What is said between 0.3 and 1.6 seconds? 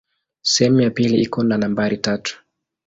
Sehemu ya pili iko na